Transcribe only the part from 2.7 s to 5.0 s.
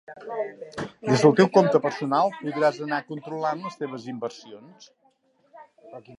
anar controlant les teves inversions.